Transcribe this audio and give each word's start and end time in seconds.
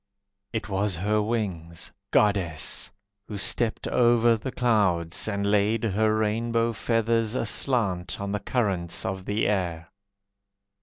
It 0.51 0.67
was 0.67 0.95
her 0.95 1.21
wings, 1.21 1.91
Goddess! 2.09 2.91
Who 3.27 3.37
stepped 3.37 3.87
over 3.87 4.35
the 4.35 4.51
clouds, 4.51 5.27
And 5.27 5.45
laid 5.45 5.83
her 5.83 6.15
rainbow 6.17 6.73
feathers 6.73 7.35
Aslant 7.35 8.19
on 8.19 8.31
the 8.31 8.39
currents 8.39 9.05
of 9.05 9.25
the 9.25 9.47
air. 9.47 9.91